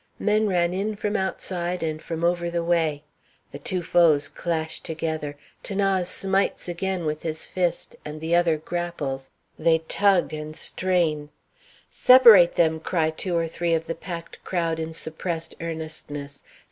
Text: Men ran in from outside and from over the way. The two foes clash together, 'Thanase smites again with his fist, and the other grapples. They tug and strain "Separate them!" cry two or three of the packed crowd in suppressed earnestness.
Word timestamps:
Men 0.17 0.47
ran 0.47 0.73
in 0.73 0.95
from 0.95 1.15
outside 1.15 1.83
and 1.83 2.01
from 2.01 2.23
over 2.23 2.49
the 2.49 2.63
way. 2.63 3.03
The 3.51 3.59
two 3.59 3.83
foes 3.83 4.29
clash 4.29 4.79
together, 4.79 5.37
'Thanase 5.63 6.07
smites 6.09 6.67
again 6.67 7.05
with 7.05 7.21
his 7.21 7.47
fist, 7.47 7.95
and 8.03 8.19
the 8.19 8.33
other 8.35 8.57
grapples. 8.57 9.29
They 9.59 9.77
tug 9.77 10.33
and 10.33 10.55
strain 10.55 11.29
"Separate 11.91 12.55
them!" 12.55 12.79
cry 12.79 13.11
two 13.11 13.37
or 13.37 13.47
three 13.47 13.75
of 13.75 13.85
the 13.85 13.93
packed 13.93 14.43
crowd 14.43 14.79
in 14.79 14.91
suppressed 14.93 15.53
earnestness. 15.61 16.41